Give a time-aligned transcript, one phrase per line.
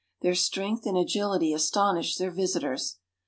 [0.21, 2.97] Their strength and agiHty aston ished their visitors.